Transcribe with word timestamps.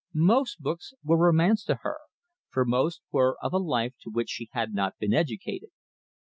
Most 0.15 0.59
books 0.59 0.95
were 1.03 1.15
romance 1.15 1.63
to 1.65 1.75
her, 1.83 1.99
for 2.49 2.65
most 2.65 3.01
were 3.11 3.37
of 3.39 3.53
a 3.53 3.59
life 3.59 3.93
to 4.01 4.09
which 4.09 4.31
she 4.31 4.49
had 4.51 4.73
not 4.73 4.97
been 4.97 5.13
educated. 5.13 5.69